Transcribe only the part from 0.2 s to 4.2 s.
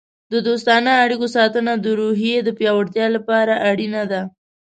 د دوستانه اړیکو ساتنه د روحیې د پیاوړتیا لپاره اړینه